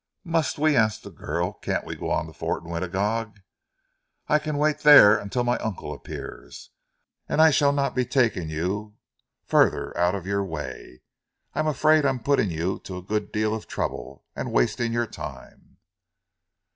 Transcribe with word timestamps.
"Must 0.25 0.57
we?" 0.57 0.75
asked 0.75 1.03
the 1.03 1.11
girl. 1.11 1.53
"Can't 1.53 1.85
we 1.85 1.95
go 1.95 2.09
on 2.09 2.25
to 2.25 2.33
Fort 2.33 2.63
Winagog? 2.63 3.39
I 4.27 4.39
can 4.39 4.57
wait 4.57 4.79
there 4.79 5.23
till 5.29 5.43
my 5.43 5.59
uncle 5.59 5.93
appears, 5.93 6.71
and 7.29 7.39
I 7.39 7.51
shall 7.51 7.71
not 7.71 7.93
be 7.93 8.03
taking 8.03 8.49
you 8.49 8.95
further 9.45 9.95
out 9.95 10.15
of 10.15 10.25
your 10.25 10.43
way. 10.43 11.03
I 11.53 11.59
am 11.59 11.67
afraid 11.67 12.03
I 12.03 12.09
am 12.09 12.23
putting 12.23 12.49
you 12.49 12.79
to 12.85 12.97
a 12.97 13.03
good 13.03 13.31
deal 13.31 13.53
of 13.53 13.67
trouble, 13.67 14.25
and 14.35 14.51
wasting 14.51 14.91
your 14.91 15.05
time." 15.05 15.77